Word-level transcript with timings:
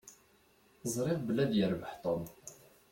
Ẓṛiɣ 0.93 1.19
belli 1.23 1.41
ad 1.43 1.51
yerbeḥ 1.55 1.91
Tom. 2.03 2.23